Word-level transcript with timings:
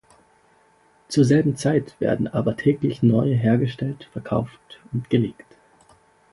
Zur 1.09 1.25
selben 1.25 1.57
Zeit 1.57 1.95
werden 1.99 2.27
aber 2.27 2.57
täglich 2.57 3.03
neue 3.03 3.35
hergestellt, 3.35 4.09
verkauft 4.11 4.79
und 4.91 5.11
gelegt. 5.11 5.57